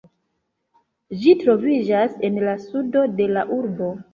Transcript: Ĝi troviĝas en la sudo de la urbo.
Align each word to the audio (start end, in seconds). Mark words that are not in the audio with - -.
Ĝi 1.19 1.35
troviĝas 1.43 2.17
en 2.31 2.41
la 2.49 2.59
sudo 2.67 3.07
de 3.21 3.31
la 3.37 3.49
urbo. 3.61 3.97